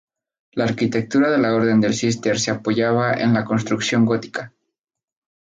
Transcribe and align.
La 0.59 0.63
arquitectura 0.69 1.29
de 1.33 1.37
la 1.43 1.51
Orden 1.57 1.79
del 1.83 1.93
Císter 1.93 2.39
se 2.39 2.49
apoyaba 2.49 3.13
en 3.13 3.35
la 3.35 3.45
construcción 3.45 4.03
gótica. 4.03 4.51